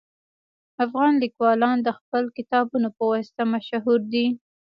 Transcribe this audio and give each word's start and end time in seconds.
افغان 0.83 1.11
لیکوالان 1.23 1.77
د 1.83 1.89
خپلو 1.97 2.27
کتابونو 2.37 2.87
په 2.97 3.03
واسطه 3.11 3.43
مشهور 3.53 3.99
دي 4.13 4.25